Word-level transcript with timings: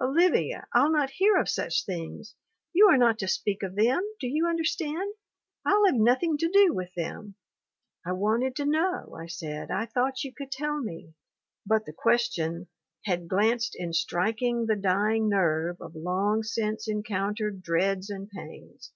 'Olivia, 0.00 0.66
I'll 0.74 0.90
not 0.90 1.08
hear 1.10 1.36
of 1.36 1.48
such 1.48 1.84
things! 1.86 2.34
You 2.72 2.88
are 2.88 2.98
not 2.98 3.16
to 3.20 3.28
speak 3.28 3.62
of 3.62 3.76
them, 3.76 4.02
do 4.18 4.26
you 4.26 4.44
understand! 4.48 5.14
I'll 5.64 5.86
have 5.86 5.94
nothing 5.94 6.36
to 6.38 6.48
do 6.50 6.74
with 6.74 6.92
them 6.94 7.36
!'"'I 8.04 8.12
wanted 8.14 8.56
to 8.56 8.64
know/ 8.64 9.14
I 9.16 9.28
said. 9.28 9.70
'I 9.70 9.86
thought 9.86 10.24
you 10.24 10.34
could 10.34 10.50
tell 10.50 10.80
me...." 10.80 11.14
But 11.64 11.84
the 11.86 11.92
question 11.92 12.66
"had 13.04 13.28
glanced 13.28 13.76
in 13.76 13.92
striking 13.92 14.66
the 14.66 14.74
dying 14.74 15.28
nerve 15.28 15.80
of 15.80 15.92
Jong 15.94 16.42
since 16.42 16.88
encountered 16.88 17.62
dreads 17.62 18.10
and 18.10 18.28
pains. 18.28 18.90